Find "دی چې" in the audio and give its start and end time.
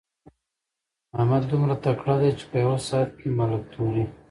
2.21-2.45